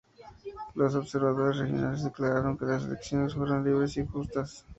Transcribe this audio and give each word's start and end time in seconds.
Los 0.73 0.95
observadores 0.95 1.57
regionales 1.59 2.03
declararon 2.03 2.57
que 2.57 2.65
las 2.65 2.83
elecciones 2.85 3.35
fueron 3.35 3.63
libres 3.63 3.97
y 3.97 4.05
justas. 4.07 4.65